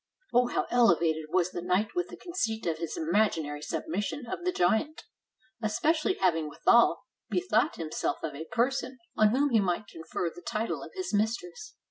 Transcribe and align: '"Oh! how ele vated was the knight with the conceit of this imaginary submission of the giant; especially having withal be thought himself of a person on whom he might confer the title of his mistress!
'"Oh! 0.33 0.47
how 0.47 0.65
ele 0.71 0.95
vated 0.99 1.25
was 1.29 1.51
the 1.51 1.61
knight 1.61 1.93
with 1.93 2.07
the 2.07 2.17
conceit 2.17 2.65
of 2.65 2.77
this 2.79 2.97
imaginary 2.97 3.61
submission 3.61 4.25
of 4.25 4.43
the 4.43 4.51
giant; 4.51 5.03
especially 5.61 6.15
having 6.15 6.49
withal 6.49 7.03
be 7.29 7.39
thought 7.41 7.75
himself 7.75 8.17
of 8.23 8.33
a 8.33 8.45
person 8.45 8.97
on 9.15 9.27
whom 9.29 9.51
he 9.51 9.59
might 9.59 9.85
confer 9.85 10.31
the 10.31 10.41
title 10.41 10.81
of 10.81 10.89
his 10.95 11.13
mistress! 11.13 11.75